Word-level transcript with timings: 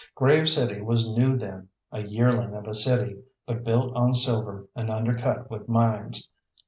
Grave 0.15 0.49
City 0.49 0.81
was 0.81 1.07
new 1.07 1.35
then; 1.35 1.67
a 1.91 2.01
yearling 2.03 2.55
of 2.55 2.65
a 2.65 2.73
city, 2.73 3.21
but 3.45 3.63
built 3.63 3.95
on 3.95 4.15
silver, 4.15 4.67
and 4.75 4.89
undercut 4.89 5.47
with 5.51 5.69
mines. 5.69 6.27